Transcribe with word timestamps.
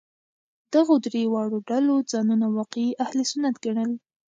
دغو 0.73 0.93
درې 1.05 1.23
واړو 1.33 1.57
ډلو 1.69 1.95
ځانونه 2.11 2.45
واقعي 2.57 2.89
اهل 3.03 3.19
سنت 3.31 3.55
ګڼل. 3.65 3.91